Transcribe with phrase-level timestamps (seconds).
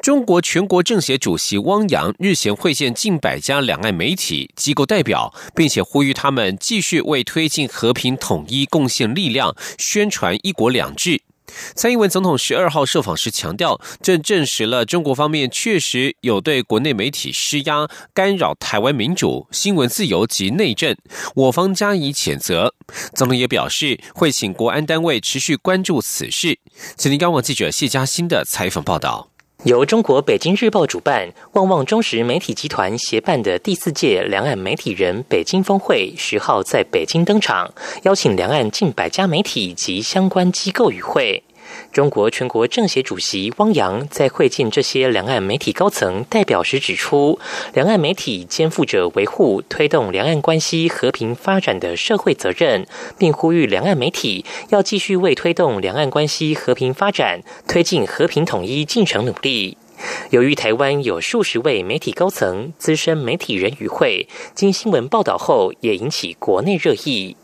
[0.00, 11.22] 中国全国政协主席汪洋日前会见近百家两岸媒体机构代表，并且呼吁他们继续为推进和平统一贡献力量，宣传一国两制。
[11.76, 20.96] 蔡英文总统十二号受访时强调，这证实了中国方面确实有对国内媒体施压，干扰台湾民主、新闻自由及内政，
[21.36, 22.74] 我方加以谴责。
[23.14, 26.58] 总统也表示，会请国安单位持续关注此事。
[26.96, 29.33] 请听央广记者谢嘉欣的采访报道。
[29.64, 41.42] 由中国北京日报主办、旺旺中实媒体集团协办的第四届两岸媒体人北京峰会十号在北京登场，邀请两岸近百家媒体及相关机构与会。
[41.94, 47.38] 中国全国政协主席汪洋在会见这些两岸媒体高层代表时指出，
[47.72, 52.84] 两岸媒体肩负着维护、推动两岸关系和平发展的社会责任，
[53.16, 59.78] 并呼吁两岸媒体要继续为推动两岸关系和平发展、推进和平统一进程努力。
[60.30, 67.36] 由于台湾有数十位媒体高层、资深媒体人与会，经新闻报道后也引起国内热议。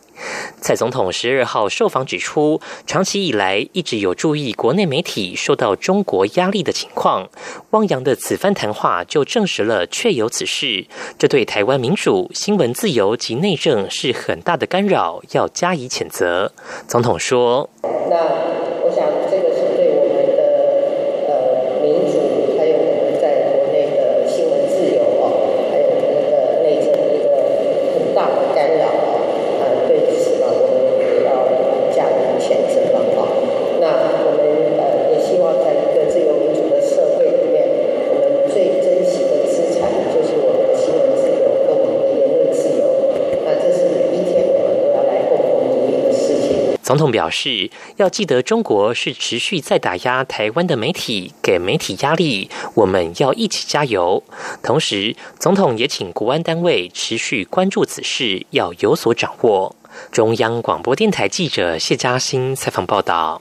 [0.60, 7.28] 蔡总统十二号受访指出，长期以来一直有注意国内媒体受到中国压力的情况。
[7.70, 10.86] 汪洋的此番谈话就证实了确有此事，
[11.18, 16.52] 这对台湾民主、新闻自由及内政是很大的干扰，要加以谴责。
[16.86, 20.42] 总统说：“我想这个是对我们的
[21.28, 22.18] 呃民主。”
[46.90, 54.20] 总统表示，要记得中国是持续在打压台湾的媒体，给媒体压力，我们要一起加油。
[54.60, 59.76] 同时，总统也请国安单位持续关注此事，要有所掌握。
[60.10, 63.40] 中央广播电台记者谢嘉欣采访报道。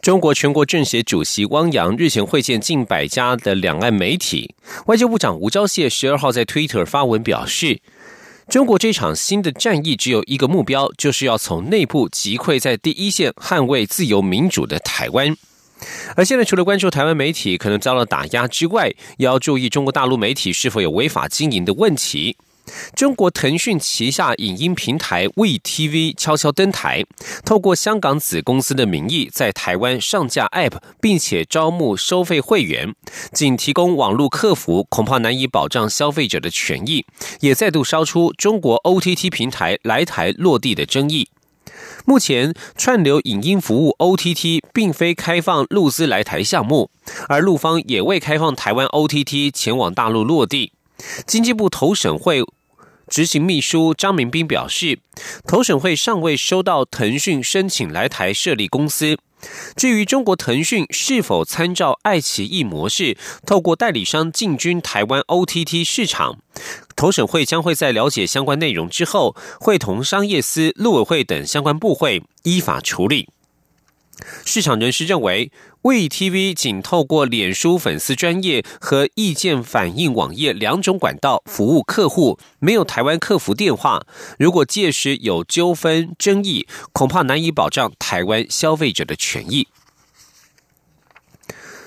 [0.00, 4.54] 中国全国政协主席汪洋日前会见近百家的两岸媒体，
[4.86, 7.80] 外交部长吴钊燮十二号在 Twitter 发文表示。
[8.52, 15.34] 中国这场新的战役只有一个目标，就是要从内部击溃在第一线捍卫自由民主的台湾。
[16.14, 22.36] 而现在，除了关注台湾媒体可能遭到打压之外，也要注意中国大陆媒体是否有违法经营的问题。
[22.94, 27.04] 中国腾讯旗下影音平台 VTV 悄悄登台，
[27.44, 32.94] 透过香港子公司的名义在台湾上架 App，并且招募收费会员，
[33.32, 37.04] 仅提供网络客服，恐怕难以保障消费者的权益，
[37.40, 41.28] 也再度烧出中国 OTT 平台来台落地的争议。
[42.04, 46.90] 目前，串流影音服务 OTT 并非开放陆资来台项目，
[47.28, 50.72] 而陆方也未开放台湾 OTT 前往大陆落地。
[51.26, 52.42] 经济部投审会
[53.08, 55.00] 执行秘书张明斌表示，
[55.46, 59.18] 投审会尚未收到腾讯申请来台设立公司。
[59.74, 66.38] 至于中国腾讯是否参照爱奇艺模式，透过代理商进军台湾 OTT 市场，
[66.94, 73.28] 投审会将会在了解相关内容之后，会同商业司、陆委会等相关部会依法处理。
[74.44, 75.50] 市场人士认为
[75.82, 84.04] ，VTV 仅透过脸书粉丝专业和意见反映网页两种管道服务客户，没有台湾客服电话。
[84.38, 89.68] 如果届时有纠纷争议，恐怕难以保障台湾消费者的权益。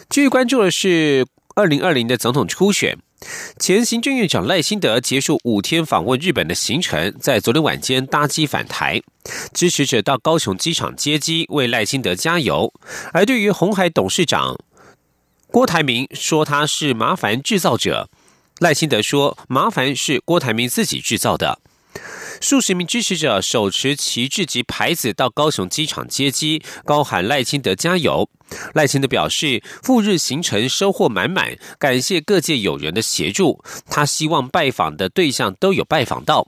[0.10, 1.26] 继续关注的是
[1.56, 2.98] 二零二零的总统初选。
[3.58, 9.02] 前行政院长赖清德结束五天访问日本的行程，在昨天晚间搭机返台，
[9.54, 12.74] 支持者到高雄机场接机，为赖清德加油。
[13.14, 14.58] 而对于红海董事长
[15.48, 18.10] 郭台铭说他是麻烦制造者，
[18.60, 21.60] 赖清德说麻烦是郭台铭自己制造的。
[22.42, 28.30] 数十名支持者手持旗帜及牌子到高雄机场接机，高喊赖清德加油。
[28.74, 33.64] 赖清德表示，赴日行程收获满满，感谢各界友人的协助。
[33.90, 36.48] 他希望拜访的对象都有拜访到。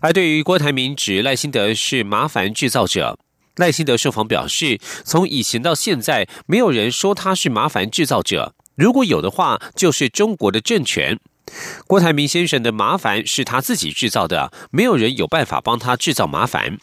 [0.00, 3.18] 而对于郭台铭指赖清德是麻烦制造者，
[3.56, 11.20] 赖清德受访表示，从以前到现在，没有人说他是麻烦制造者，如果有的话，就是中国的政权。
[11.86, 16.78] 郭台铭先生的麻烦是他自己制造的，没有人有办法帮他制造麻烦。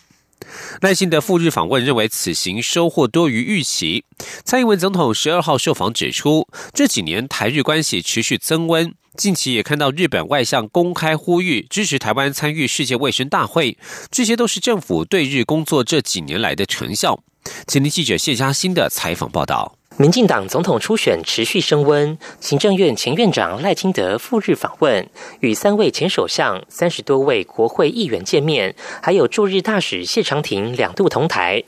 [0.81, 4.05] 赖清德赴日访问，认为此行收获多于预期。
[4.45, 13.77] 蔡英文总统十二号受访指出，这几年台日关系持续增温，近期也看到日本外相公开呼吁支持台湾参与世界卫生大会，
[14.11, 17.23] 这些都是政府对日工作这几年来的成效。
[17.65, 19.76] 请听记者谢嘉欣的采访报道。
[19.99, 25.09] 民进党总统初选持续升温，行政院前院长赖清德赴日访问，
[25.39, 31.63] 与三位前首相、三十多位国会议员见面，还有驻日大使谢长廷两度同台。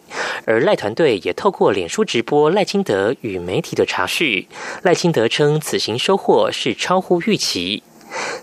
[0.46, 4.48] 而赖团队也透过脸书直播赖清德与媒体的查叙，
[4.84, 7.82] 赖清德称此行收获是超乎预期。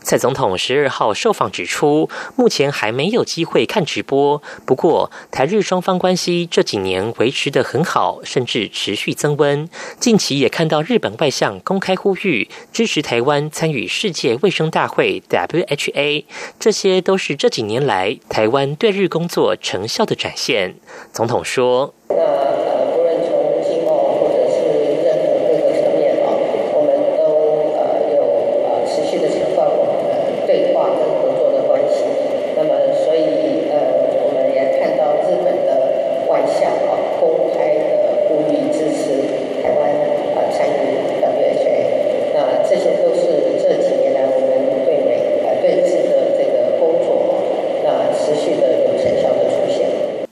[0.02, 4.40] 蔡总统十二号受访指出，目前还没有机会看直播。
[4.64, 9.68] 不过，台日双方关系这几年维持得很好，甚至持续增温。
[9.98, 16.24] 近期也看到日本外相公开呼吁支持台湾参与世界卫生大会 （WHA），
[16.60, 20.76] 这些都是这几年来台湾对日工作成效的展现。
[21.12, 21.94] 总统说。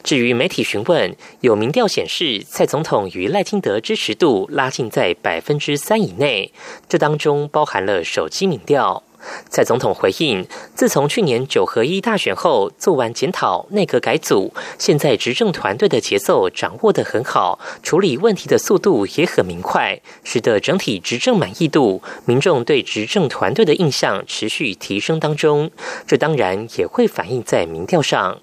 [0.05, 6.53] 至于媒体询问，有民调显示蔡总统与赖清德支持度拉近在百分之三以内，
[6.87, 9.03] 这当中包含了手机民调。
[9.49, 25.71] 蔡总统回应：自从去年九合一大选后做完检讨，内阁改组，现在执政团队的节奏掌握得很好，处理问题的速度也很明快，使得整体执政满意度、民众对执政团队的印象持续提升当中。
[26.07, 28.43] 这当然也会反映在民调上。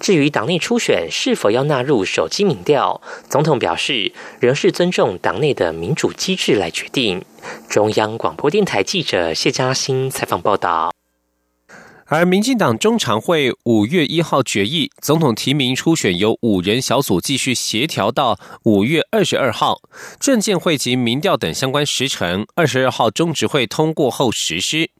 [0.00, 7.24] 至于党内初选是否要纳入手机民调，总统表示仍是尊重党内的民主机制来决定。
[7.68, 10.92] 中央广播电台记者谢嘉欣采访报道。
[12.06, 19.80] 而民进党中常会五月一号决议，总统提名初选由五人小组继续协调到五月二十二号，
[20.20, 24.90] 证件会及民调等相关时程，二十二号中执会通过后实施。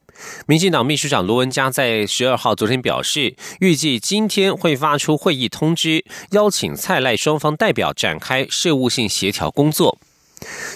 [0.47, 9.99] 民进党秘书长罗文嘉在十二号昨天表示，预计今天会发出会议通知，邀请蔡赖双方代表展开事务性协调工作。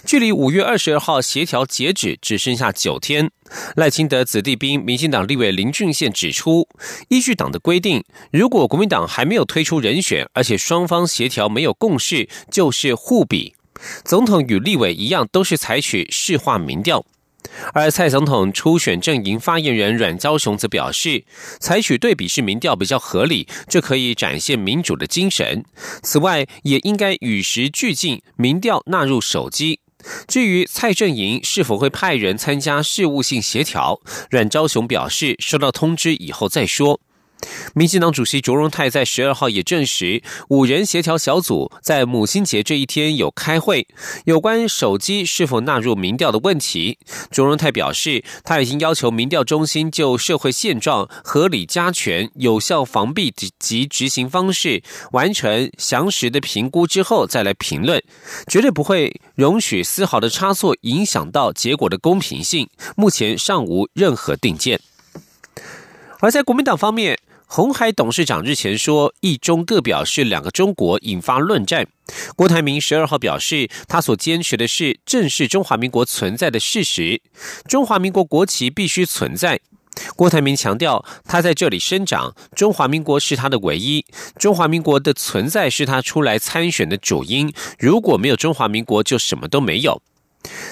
[0.06, 3.30] 距离五月二十二号协调截止只剩下九天。
[3.76, 6.66] 赖清德子弟兵民进党立委林俊宪指出，
[7.08, 13.54] 依据党的规定，如果国民党还没有推出人选，而且双方协调没有共识，就是互比。
[14.04, 17.04] 总统与立委一样，都是采取市化民调。
[17.72, 21.24] 而蔡总统初选阵营发言人阮昭雄则表示，
[21.58, 25.64] 采取对比式民调比较合理，这可以展现民主的精神。
[26.02, 29.80] 此外，也应该与时俱进，民调纳入手机。
[30.26, 34.00] 至于蔡阵营是否会派人参加事务性协调，
[34.30, 37.00] 阮昭雄表示，收到通知以后再说。
[37.74, 43.86] 民进党主席卓荣泰在十二号也证实，五人协调小组在母亲节这一天有开会，
[44.24, 46.98] 有关手机是否纳入民调的问题。
[47.30, 58.02] 卓荣泰表示，他已经要求民调中心就社会现状、合理加权、有效防避及执行方式，完成详实的评估之后再来评论，
[58.48, 62.68] 绝对不会容许丝毫的差错影响到结果的公平性。
[62.96, 64.80] 目前尚无任何定见。
[66.20, 67.16] 而在国民党方面，
[67.50, 71.88] 红海董事长日前说，一中各表示两个中国，引发论战。
[72.36, 77.22] 郭台铭十二号表示，他所坚持的是正视中华民国存在的事实，
[77.66, 79.60] 中华民国国旗必须存在。
[80.14, 84.04] 郭台铭强调，他在这里生长，中华民国是他的唯一，
[84.38, 87.50] 中华民国的存在是他出来参选的主因。
[87.78, 90.02] 如果没有中华民国，就什么都没有。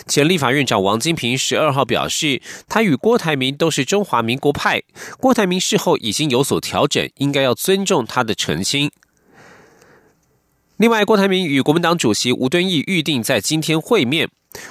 [0.07, 4.83] 前立法院长王金平十二号表示，他与郭台铭都是中华民国派。
[5.19, 8.91] 郭台铭事后已经有所调整，应该要尊重他的澄清。
[10.77, 14.29] 另外，郭台铭与国民党主席吴敦义预定在今天会面。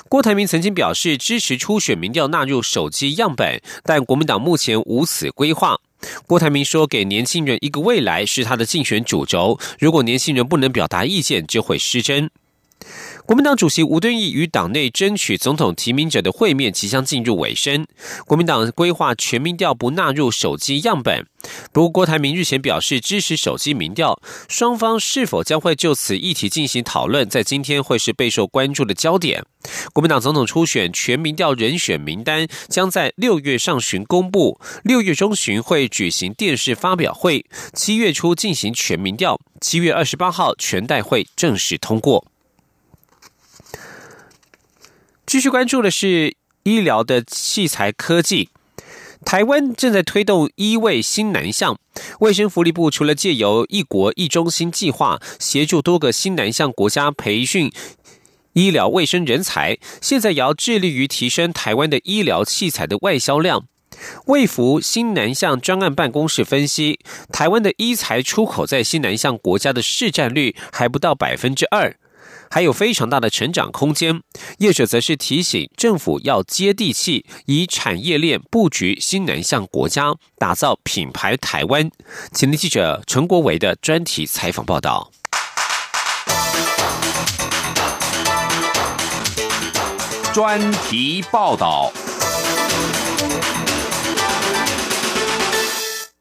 [0.10, 5.78] 郭台铭曾经表示支持初选民调纳入手机样本，但国民党目前无此规划。
[6.25, 12.30] 郭台铭说：“给年轻人一个未来是他的竞选主轴，如果年轻人不能表达意见，就会失真。”
[13.25, 17.88] 国民党主席吴敦义与党内争取总统提名者的会面即将进入尾声。
[18.27, 21.25] 国民党规划全民调不纳入手机样本，
[21.74, 29.44] 不过郭台铭日前表示支持手机民调，双方是否将会就此议题进行讨论，在今天会是备受关注的焦点。
[29.91, 42.27] 国民党总统初选全民调人选名单将在六月上旬公布，六月中旬会举行电视发表会，七月初进行全民调，七月二十八号全代会正式通过。
[45.36, 48.48] 继续关注的是医疗的器材科技。
[49.25, 51.77] 台湾正在推动医卫新南向，
[52.22, 57.70] 卫生福利部除了借由一国一中心计划协助多个新南向国家培训
[58.54, 63.65] 医疗卫生人才，现在也要致力于提升台湾的医疗器材的外销量。
[64.27, 67.01] 卫福新南向专案办公室分析，
[67.34, 71.98] 台湾的医材出口在新南向国家的市占率还不到百分之二。
[72.56, 74.22] 还有非常大的成长空间。
[74.60, 81.92] 业者则是提醒政府要接地气，以产业链布局新南向国家，打造品牌台湾。
[82.32, 85.12] 前天记者陈国维的专题采访报道。
[90.34, 91.92] 专题报道。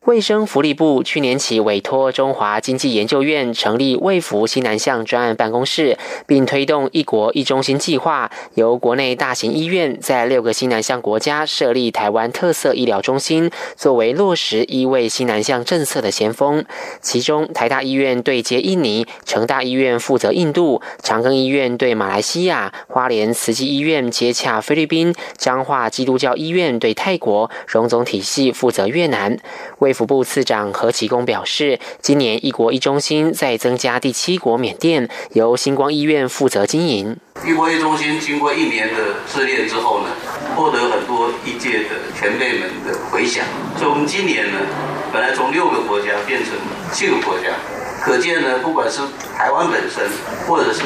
[0.05, 5.97] 卫生福利部去年起委托中华经济研究院成立卫福西南向专案办公室，
[6.27, 16.63] 并推动一国一中心计划，由国内大型医院在六个西南向国家设立台湾特色医疗中心，作为落实医卫西南向政策的先锋。
[17.01, 29.39] 其中，台大医院对接印尼，成大医院负责印度，长庚医院对马来西亚，花莲慈济医院接洽菲律宾，彰化基督教医院对泰国，荣总体系负责越南。
[29.79, 37.17] 为副部次长何启功表示，今年“一国一中心”再增加第七国缅甸，由星光医院负责经营。
[37.47, 40.09] “一国一中心”经过一年的试炼之后呢，
[40.57, 43.45] 获得很多医界的前辈们的回响。
[43.79, 44.59] 所以，我们今年呢，
[45.13, 46.53] 本来从六个国家变成
[46.93, 47.51] 七个国家，
[48.03, 49.01] 可见呢，不管是
[49.37, 50.05] 台湾本身，
[50.47, 50.83] 或者是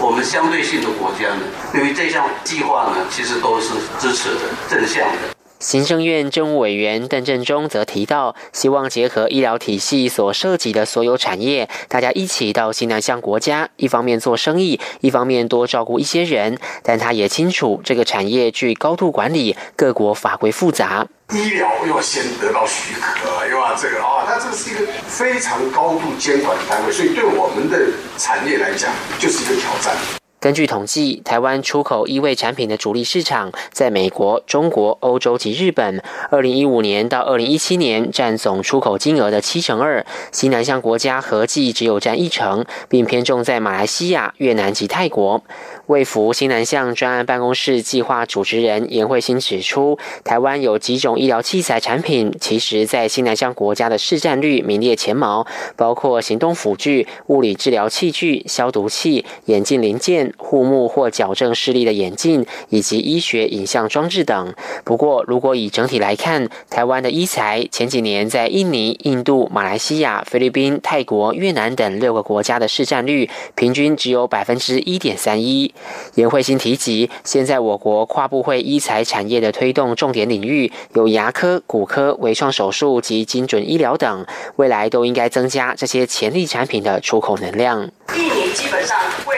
[0.00, 1.40] 我们相对性的国家呢，
[1.72, 5.37] 对于这项计划呢，其实都是支持的、正向的。
[5.58, 16.56] 行政院政务委员邓振中则提到，希望结合医疗体系所涉及的所有产业，大家一起到西南向国家，一方面做生意，一方面多照顾一些人。
[16.84, 27.78] 但他也清楚，这个产业具高度管理，各国法规复杂，医疗要先得到许可，又要这个啊，它这是一个非常高度监管的单位，所以对我们的
[28.16, 29.96] 产业来讲，就是一个挑战。
[30.40, 36.00] 根据统计，台湾出口医卫产品的主力市场在美国、中国、欧洲及日本。
[36.30, 40.06] 二零一五年到二零一七年，占总出口金额的七成二。
[40.30, 45.42] 西南向国家合计只有占一成，并偏重在马来西亚、越南及泰国。
[45.86, 64.54] 为福新南向专案办公室计划主持人严慧欣指出，台湾有几种医疗器材产品，其实在新南向国家的市占率名列前茅，包括行动辅具、物理治疗器具、消毒器、眼镜零件、护目或矫正视力的眼镜，以及医学影像装置等。
[64.84, 75.72] 不过，如果以整体来看，台湾的医材前几年在印尼、印度、马来西亚、菲律宾、泰国、越南等六个国家的市占率，平均只有百分之一点三一。
[76.14, 87.88] 严慧欣提及，现在我国跨部会医材产业的推动重点领域有牙科、骨科、微创手术及精准医疗等，未来都应该增加这些潜力产品的出口能量。
[88.16, 89.37] 印尼基本上未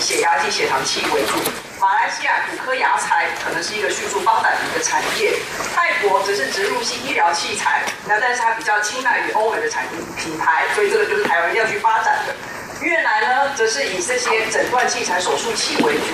[0.00, 1.34] 血压计、血糖器为主，
[1.80, 5.34] 马来西亚骨科牙材可能是一个迅速发展的一个产业，
[5.74, 12.34] 泰国则是植入性医疗器材，那但是它比较青睐于欧美的产品品牌，所以这个就是台湾要去发展的。
[12.80, 16.04] 越南呢，则是以这些诊断器材、手术器为主；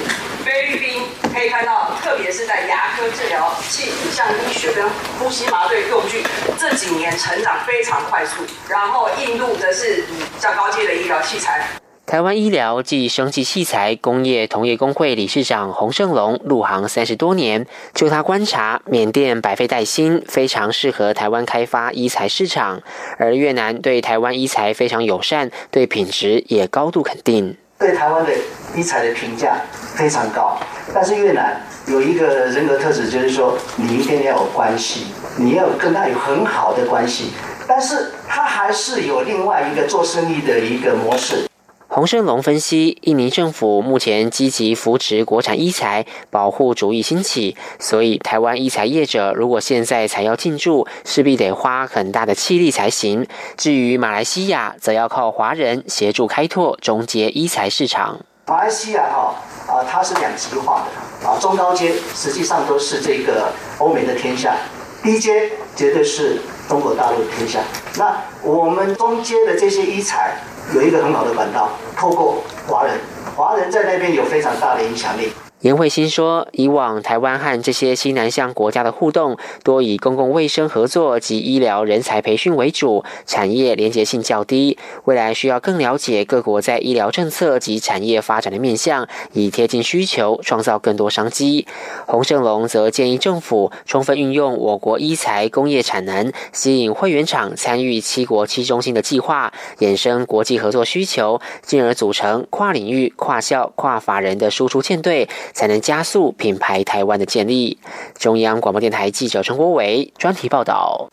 [0.44, 4.88] 菲律宾可以看到，特别是在牙科治疗器、影像医学跟
[5.18, 6.24] 呼吸麻醉用具
[6.58, 8.46] 这几年成长非常快速。
[8.66, 11.68] 然后印度则是以较高阶的医疗器材。
[12.14, 22.78] 台湾医疗暨生技器材工业同业工会理事长洪胜龙入行三十多年，就他观察，缅甸百废待兴，非常适合台湾开发医材市场；
[23.18, 28.32] 而越南对台湾医材非常友善，对品质也高度肯定，对台湾的
[28.76, 29.56] 医材的评价
[29.96, 30.56] 非常高。
[30.94, 35.06] 但是越南有一个人格特质，就是说你一定要有关系，
[35.36, 37.32] 你要跟他有很好的关系，
[37.66, 41.48] 但是他还是有另外一个做生意的一个模式。
[41.94, 53.24] 洪胜龙分析，印尼政府目前积极扶持国产医材，保护主义兴起，所以台湾医材业者如果现在才要进驻，势必得花很大的气力才行。
[53.56, 58.18] 至于马来西亚，则要靠华人协助开拓中阶医材市场。
[58.46, 59.36] 马来西亚哈
[59.68, 64.56] 啊，它是两极化的啊，中高阶实际上都是这个欧美的天下，
[65.04, 67.60] 低阶绝对是中国大陆的天下。
[67.96, 70.36] 那我们中阶的这些医材
[70.72, 72.98] 有一个很好的管道，透过华人，
[73.36, 75.32] 华人在那边有非常大的影响力。
[75.64, 84.76] 严慧欣说：“以往台湾和这些西南向国家的互动，多以公共卫生合作及医疗人才培训为主，产业连结性较低。
[85.04, 91.66] 未来需要更了解各国在医疗政策及产业发展的面向，以贴近需求，创造更多商机。”
[92.04, 105.26] 洪胜龙则建议政府充分运用我国医材工业产能，吸引会员厂参与七国七中心的计划，衍生国际合作需求，进而组成跨领域、跨校、跨法人的输出舰队。
[105.54, 107.78] 才能加速品牌台湾的建立。
[108.18, 111.08] 中央广播电台记者陈国伟专题报道。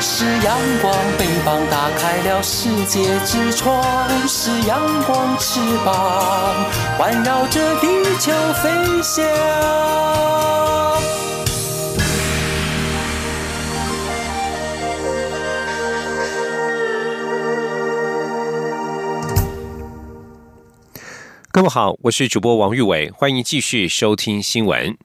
[0.00, 3.82] 是阳光，翅膀打开了世界之窗；
[4.28, 6.54] 是阳光，翅膀
[6.98, 7.86] 环绕着地
[8.20, 8.70] 球飞
[9.02, 9.24] 翔。
[21.54, 24.96] 各位好，我是主播王玉伟，欢迎继续收听新闻。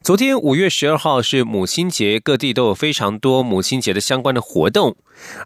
[0.00, 4.96] 昨天五月十二号是母亲节，各地都有非常多母亲节的相关的活动。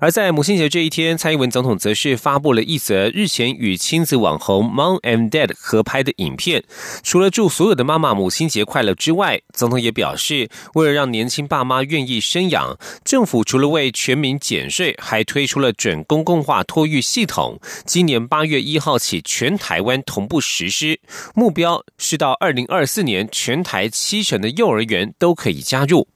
[0.01, 6.63] 而在母亲节这一天，蔡英文总统则是发布了一则日前与亲子网红 Mom and Dad 合拍的影片。
[7.03, 17.61] 除了祝所有的妈妈母亲节快乐之外，总统也表示，为了让年轻爸妈愿意生养，政府除了为全民减税，还推出了准公共化托育系统。
[17.85, 21.01] 今年八月一号起，全台湾同步实施，
[21.35, 26.09] 目标是到二零二四年，全台七成的幼儿园都可以加入。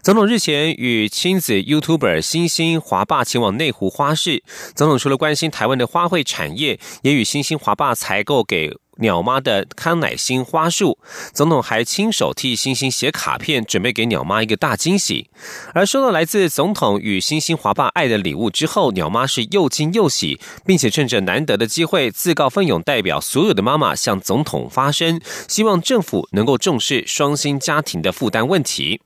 [0.00, 4.42] 总统日前与亲子 YouTuber 星星华爸前往内湖花市。
[4.74, 10.98] 总统除了关心台湾的花卉产业，也与星星华爸采购给鸟妈的康乃馨花束。
[11.32, 15.28] 总统还亲手替星星写卡片，准备给鸟妈一个大惊喜。
[15.74, 29.00] 而收到来自总统与星星华爸爱的礼物之后，鸟妈是又惊又喜，并且趁着难得的机会，自告奋勇代表所有的妈妈向总统发声，希望政府能够重视双薪家庭的负担问题。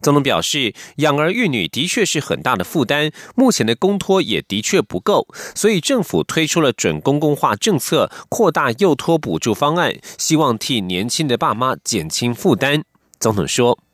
[0.00, 12.84] 总统表示，养儿育女的确是很大的负担，目前的公托也的确不够，所以政府推出了准公共化政策，扩大幼托补助方案，希望替年轻的爸妈减轻负担。
[13.18, 13.85] 总统说。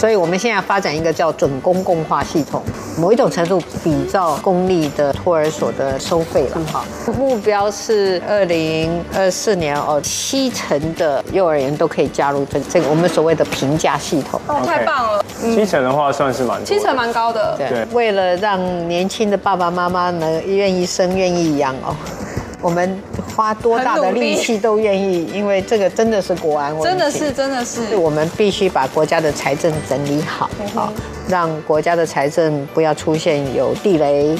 [0.00, 2.60] 所以，我们现在发展一个叫准公共化系统，
[2.98, 6.60] 某一种程度比照公立的托儿所的收费了。
[6.72, 14.40] 好，目标是二零二四年哦，七成的幼儿园都可以加入这这个我们所谓的评价系统。
[14.48, 15.24] 哦，太棒了！
[15.38, 17.56] 七成的话算是蛮七成蛮高的。
[17.56, 21.94] 对，为了让年轻的爸爸妈妈能愿意生、愿意养哦。
[22.62, 23.02] 我们
[23.34, 30.92] 花多大的力气都愿意，因为这个真的是国安问题，真的是真的是，我们必须把国家的财政整理好，好
[31.28, 34.38] 让国家的财政不要出现有地雷，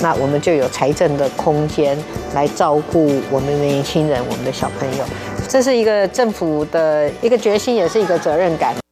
[0.00, 1.96] 那我们就有财政的空间
[2.34, 5.04] 来照顾我们的年轻人、我们的小朋友，
[5.48, 8.83] 这是一个政府的一个决心，也是一个责任感。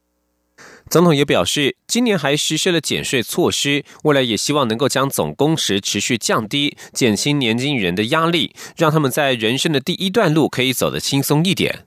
[0.93, 11.87] 总统也表示，今年还实施了减税措施，未来也希望能够将总工时持续降低，减轻年轻人的压力，让他们在人生的第一段路可以走得轻松一点。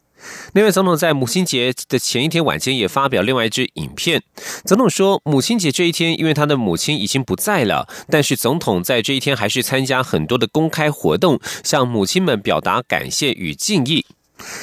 [0.53, 4.23] 另外，总统在母亲节的前一天晚间也发表另外一支影片。
[4.65, 14.07] 总统说，母亲节这一天，因为他的母亲已经不在了，但是总统在这一天还是参加很多的公开活动，向母亲们表达感谢与敬意。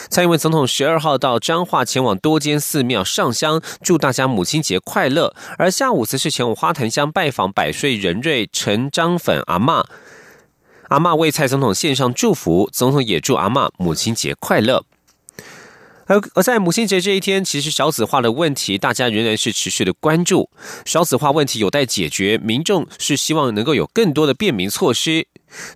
[0.08, 5.34] 蔡英文总统十二号到彰化前往多间寺庙上香，祝大家母亲节快乐。
[5.58, 9.84] 而下午则是前往花坛乡拜访百岁人瑞陈章粉阿嬷，
[10.88, 14.84] 阿嬷为蔡总统献上祝福，总统也祝阿嬷母亲节快乐。
[16.06, 20.50] 而而在母亲节这一天，其实少子化的问题，大家仍然是持续的关注。
[20.84, 25.26] 少子化问题有待解决，民众是希望能够有更多的便民措施。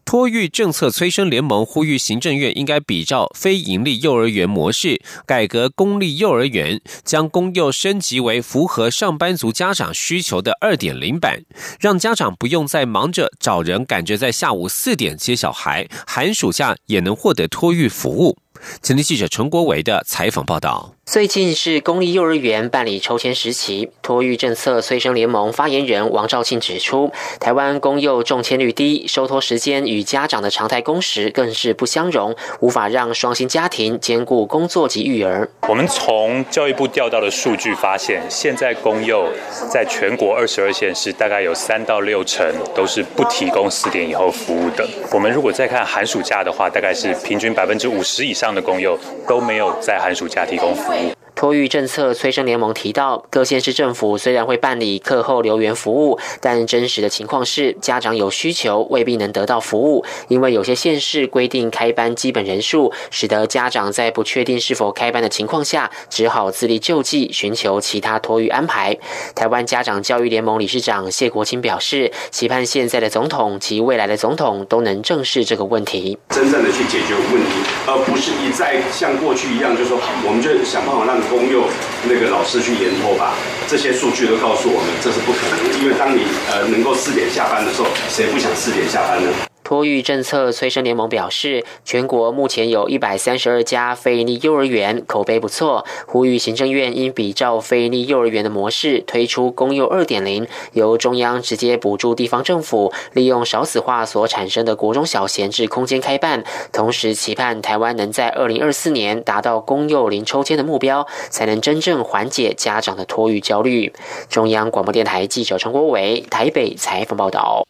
[0.06, 11.42] 托育政策催生联盟呼吁行政院应该比照非营利幼儿园模式，改革公立幼儿园，将公幼升级为符合上班族家长需求的二点零版，
[11.78, 18.38] 让家长不用再忙着找人赶着在下午四点接小孩，寒暑假也能获得托育服务。
[18.82, 20.95] 前天记者陈国维的采访报道。
[21.08, 35.48] 最近是公立幼儿园办理抽签时期，托育政策催生联盟发言人王兆庆指出，台湾公幼中签率低，收托时间与家长的常态工时更是不相容，无法让双薪家庭兼顾工作及育儿。
[35.68, 39.26] 我们从教育部调到的数据发现，现在公幼
[39.72, 44.86] 在全国二十二县市，大概有三到六成都是不提供四点以后服务的。
[45.12, 50.95] 我们如果再看寒暑假的话，大概是平均百分之五十以上的公幼都没有在寒暑假提供服务。
[51.36, 68.96] 托育政策催生联盟提到，各县市政府虽然会办理课后留园服务，但真实的情况是，家长有需求未必能得到服务，因为有些县市规定开班基本人数，使得家长在不确定是否开班的情况下，只好自力救济，寻求其他托育安排。
[69.34, 81.25] 台湾家长教育联盟理事长谢国清表示，期盼现在的总统及未来的总统都能正视这个问题，真正的去解决问题，而不是一再像过去一样，就说我们就想办法让。
[81.28, 81.64] 公用
[82.08, 83.34] 那个老师去研托吧，
[83.68, 85.80] 这些数据都告诉我们，这是不可能。
[85.82, 89.30] 因为当你呃能够四点下班的时候，谁不想四点下班呢？
[89.66, 95.84] 托育政策催生联盟表示，全国目前有一百三十二家非营利幼儿园，口碑不错。
[96.06, 106.44] 呼吁行政院应比照非营利幼儿园的模式，推出公幼二点零，由中央直接补助地方政府，利用少子化所产生的国中小闲置空间开办。
[106.72, 113.92] 同时，期盼台湾能在二零二四年达到公幼零抽签的目标，才能真正缓解家长的托育焦虑。
[114.28, 117.66] 中央广播电台记者陈国伟台北采访报道。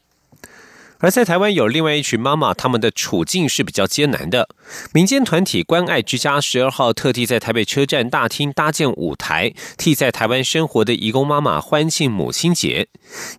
[0.98, 4.48] 而在台湾有另外一群妈妈，他们的处境是比较艰难的。
[4.92, 12.88] 民间团体关爱之家十二号特地在台北车站大厅搭建舞台，替在台湾生活的移工妈妈欢庆母亲节。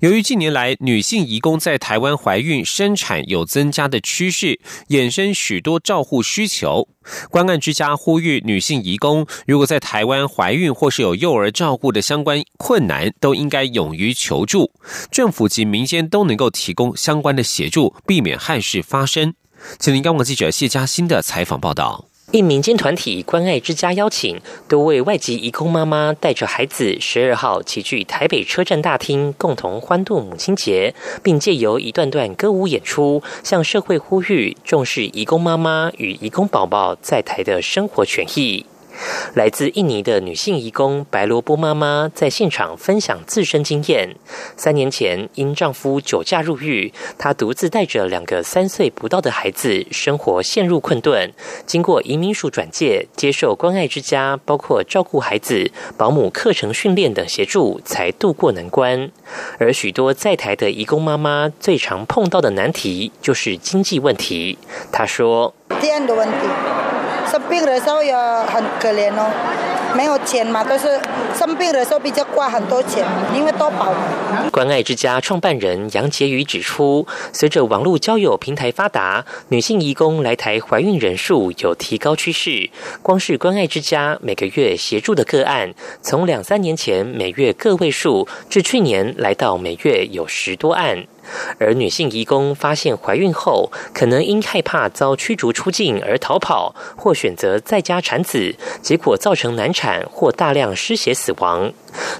[0.01, 6.87] 由于近年来女性移工在台湾怀孕生产有增加的趋势，衍生许多照护需求。
[7.29, 14.71] 关爱之家呼吁女性移工，如果在台湾怀孕或是有幼儿照顾的相关困难，都应该勇于求助，
[15.11, 19.33] 政府及民间都能够提供相关的协助，避免憾事发生。
[19.79, 22.06] 请林刚网记者谢嘉欣的采访报道。
[22.33, 24.37] 一民间团体关爱之家邀请，
[24.67, 38.65] 多位外籍移工妈妈带着孩子，十二号齐聚台北车站大厅，共同欢度母亲节，并借由一段段歌舞演出，向社会呼吁重视移工妈妈与移工宝宝在台的生活权益。
[39.33, 44.15] 来自印尼的女性义工白萝卜妈妈在现场分享自身经验。
[44.55, 51.31] 三年前因丈夫酒驾入狱，她独自带着两个三岁不到的孩子，生活陷入困顿。
[51.65, 59.11] 经过移民署转介，接受关爱之家，包括照顾孩子、保姆课程训练等协助，才渡过难关。
[59.59, 64.57] 而许多在台的义工妈妈最常碰到的难题就是经济问题。
[64.91, 66.47] 她说：“这样的问题。”
[67.31, 69.29] 生病的时候也很可怜哦，
[69.95, 70.99] 没有钱嘛，都是
[71.37, 73.93] 生病的时候比较花很多钱，因为多保。
[74.51, 82.69] 关爱之家创办人杨杰宇指出，随着网络交友平台发达，女性移工来台怀孕人数有提高趋势。
[83.01, 91.05] 光是关爱之家每个月协助的个案，从两三年前每月个位数，至去年来到每月有十多案。
[91.59, 101.71] 而女性移工发现怀孕后，可能因害怕遭驱逐出境而逃跑，或选择在家产子，结果造成难产或大量失血死亡。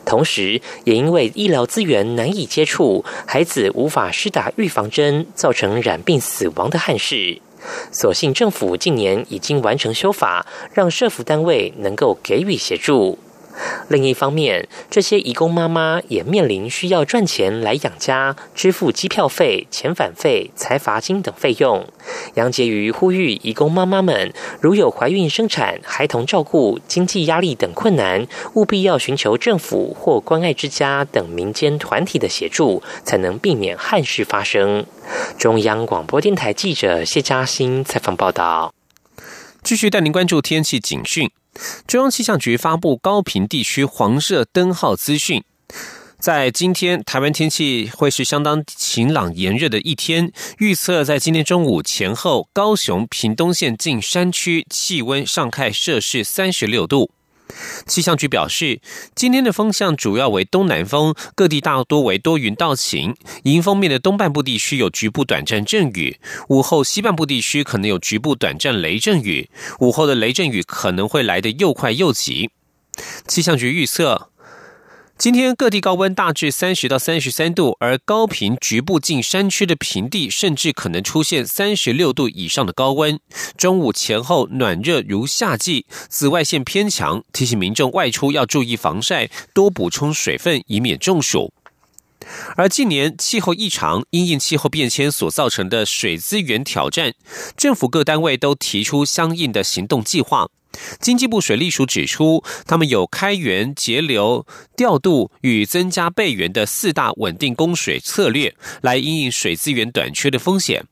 [0.05, 7.41] 同时，也因为医疗资源难以接触，孩子无法施打预防针，造成染病死亡的憾事。
[7.91, 13.17] 所幸政府近年已经完成修法，让社福单位能够给予协助。
[13.89, 21.87] 另一方面，这些移工妈妈也面临需要赚钱来养家、支付机票费、遣返费、财罚金等费用。
[22.35, 34.85] 杨洁瑜呼吁移工妈妈们，如有怀孕、生产、孩童照顾、经济压力等困难，务必要寻求政府或关爱之家等民间团体的协助，才能避免憾事发生。
[35.37, 38.73] 中央广播电台记者谢嘉欣采访报道。
[39.63, 41.29] 继续带您关注天气警讯。
[41.85, 45.43] 中央气象局发布高频地区黄色灯号资讯，
[46.19, 57.11] 在今天台湾天气会是相当晴朗炎热的一天，预测在今天中午前后，高雄屏东县近山区气温上开摄氏三十六度。
[57.85, 58.81] 气象局表示，
[59.15, 63.15] 今天的风向主要为东南风，各地大多为多云到晴。
[63.43, 69.49] 迎风面的东半部地区有局部短暂阵雨，午后西半部地区可能有局部短暂雷阵雨。
[69.79, 72.49] 午后的雷阵雨可能会来得又快又急。
[73.27, 74.29] 气象局预测。
[75.17, 83.19] 今天各地高温大致三十到三十三度，而高频局部近山区的平地甚至可能出现三十六度以上的高温。
[83.57, 91.51] 中午前后暖热如夏季，紫外线偏强，提醒民众外出要注意防晒，多补充水分，以免中暑。
[92.55, 97.15] 而近年气候异常，因应气候变迁所造成的水资源挑战，
[97.55, 100.47] 政府各单位都提出相应的行动计划。
[100.99, 110.85] 经济部水利署指出，他们有开源节流、调度与增加备源的四大稳定供水策略，来应应水资源短缺的风险。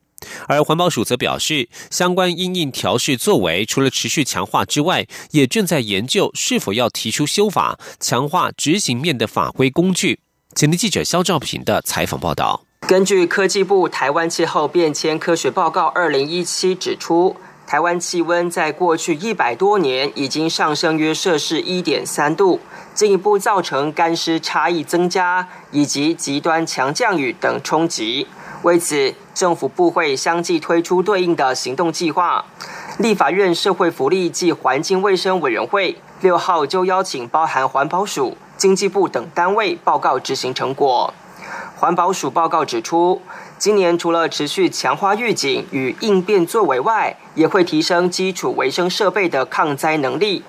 [0.48, 10.20] 而环保署则表示，相关因应调试作为，除了持续强化之外，也正在研究是否要提出修法，强化执行面的法规工具。
[10.56, 12.66] 前天记者肖兆平的采访报道。
[12.88, 17.36] 根据科技部《台湾气候变迁科学报告（二零一七）》指出。
[17.68, 22.60] 台湾气温在过去一百多年已经上升约摄氏一点三度，
[22.94, 28.28] 进一步造成干湿差异增加以及极端强降雨等冲击。
[28.62, 32.46] 为此，政府部会相继推出对应的行动计划。
[33.00, 41.12] 立法院社会福利及环境卫生委员会六号就邀请包含环保署、经济部等单位报告执行成果。
[41.76, 43.22] 环保署报告指出。
[43.58, 50.44] 今年除了持续强化预警与应变作为外，也会提升基础卫生设备的抗灾能力。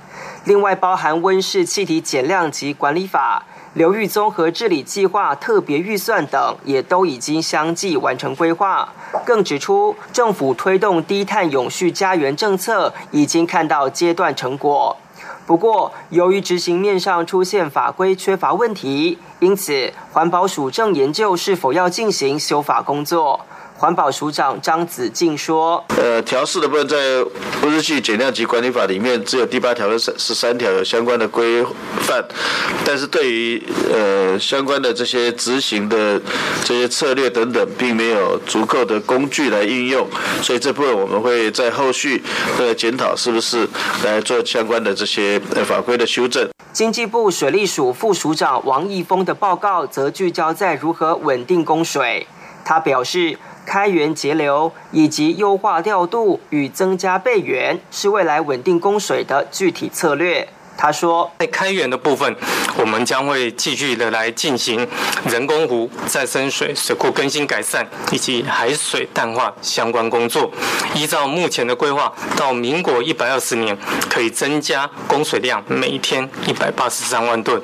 [0.44, 8.92] 另外，包含温室气体减量及管理法、流域综合治理计划特别预算等，也都已经相继完成规划。
[9.24, 14.96] 更指出，政府推动低碳永续家园政策，已经看到阶段成果。
[15.46, 23.40] 不过，由于执行面上出现法规缺乏问题，因此环保署正研究是否要进行修法工作。
[23.78, 26.96] 环保署长张子敬说：“呃，调试的部分在
[27.62, 31.62] 温室气减量及管理法里面，只有第八条和十三条有相关的规
[32.00, 32.24] 范，
[32.86, 33.62] 但是对于
[33.92, 36.18] 呃相关的这些执行的
[36.64, 40.08] 这些策略等等，并没有足够的工具来应用，
[40.40, 42.22] 所以这部分我们会在后续
[42.56, 43.68] 的检讨是不是
[44.02, 52.26] 来做相关的这些法规的修正。”经济部水利署副署长王义峰的报告则聚焦在如何稳定供水，
[52.64, 53.38] 他表示。
[53.66, 60.48] 开源节流以及优化调度与增加备源，是未来稳定供水的具体策略。
[60.76, 62.36] 他说，在开源的部分，
[62.76, 64.86] 我们将会继续的来进行
[65.28, 70.50] 人工湖再生水水库更新改善以及海水淡化相关工作。
[70.94, 73.76] 依照目前的规划，到民国一百二十年
[74.10, 77.60] 可以增加供水量每天一百八十三万吨。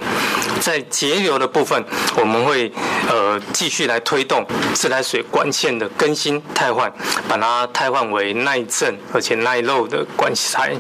[0.60, 1.84] 在节流的部分，
[2.16, 2.72] 我们会
[3.08, 6.92] 呃继续来推动自来水管线的更新汰换，
[7.28, 10.74] 把它汰换为耐震而且耐漏的管材。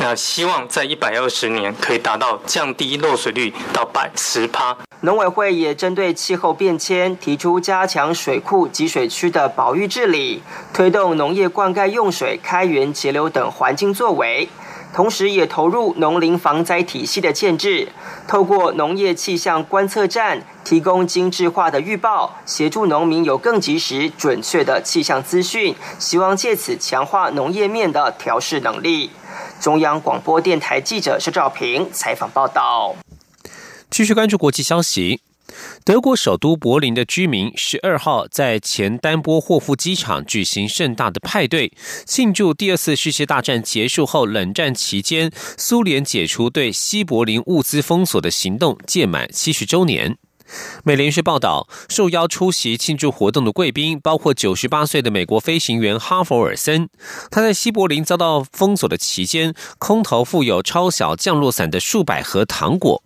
[0.00, 1.71] 那希望在一百二十年。
[1.80, 4.76] 可以达到降低漏水率到百十趴。
[5.00, 14.48] 农委会也针对气候变迁，提出加强水库集水区的保育治理，推动农业灌溉用水开源节流等环境作为，
[14.94, 17.88] 同时也投入农林防灾体系的建制，
[18.28, 29.10] 透过农业气象观测站提供精致化的预报，协助农民有更及时、准确的气象资讯，希望借此强化农业面的调试能力。
[29.62, 32.96] 中央广播电台记者施兆平采访报道。
[33.88, 35.20] 继续关注国际消息，
[35.84, 41.72] 德国首都柏林的居民十二号在前丹波霍夫机场举行盛大的派对，
[42.04, 50.18] 庆祝第二次世界大战结束后冷战期间苏联解除对西柏林物资封锁的行动届满七十周年。
[50.84, 56.88] 美联社报道，受邀出席庆祝活动的贵宾包括九十八岁的美国飞行员哈佛尔森。
[57.30, 63.02] 他在西柏林遭到封锁的期间，空投附有超小降落伞的数百盒糖果。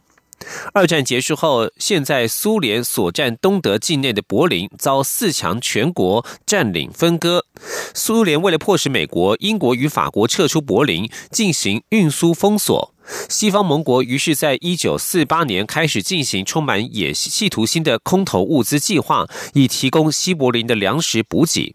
[0.74, 7.46] 二战结束后，现在苏联所占东德境内的柏林遭四强全国占领分割。
[7.94, 12.94] 苏联为了迫使美国、英国与法国撤出柏林，进行运输封锁。
[13.28, 21.74] 西方盟国于是在一九四八年开始进行充满野企图心的空投物资计划，以提供西柏林的粮食补给。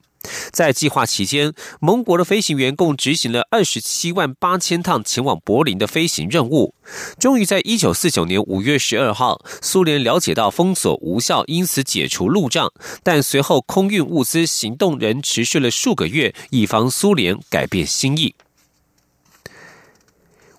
[0.52, 6.76] 在计划期间，盟国的飞行员共执行了二十七万八千趟前往柏林的飞行任务。
[7.18, 12.72] 终于在一九四九年五月十二号，苏联了解到封锁无效，因此解除路障。
[13.02, 18.36] 但随后空运物资行动仍持续了数个月，以防苏联改变心意。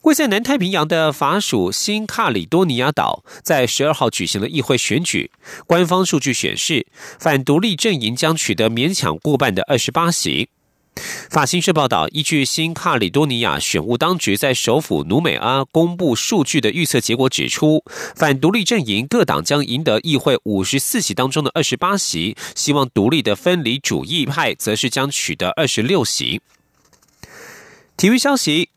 [0.03, 5.31] 位在南太平洋的法属新卡里多尼亚岛，在十二号举行了议会选举。
[5.65, 6.89] 官方数据显示，
[7.21, 10.49] 反独立阵营将取得勉强过半的二十八席。
[11.31, 17.85] 法新社报道，依据新卡里多尼亚选务当局在首府努美阿公布数据的预测结果指出，
[18.17, 26.41] 反独立阵营各党将赢得议会五十四席当中的二十八席，希望独立的分离主义派则是将取得二十六席。
[27.97, 28.71] 体育消息。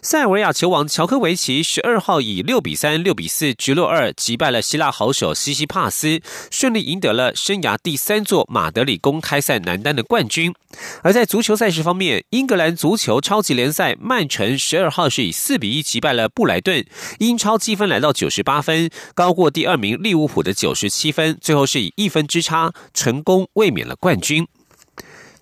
[0.00, 10.54] 塞尔维亚球王乔科维奇十二号以六比三、六比四、直落二击败了希腊好手西西帕斯，顺利赢得了生涯第三座马德里公开赛男单的冠军。
[11.02, 16.84] 而在足球赛事方面，英格兰足球超级联赛曼城十二号是以四比一击败了布莱顿，
[17.18, 24.46] 英超积分来到九十八分，高过第二名利物浦的九十七分，最后是以一分之差成功卫冕了冠军。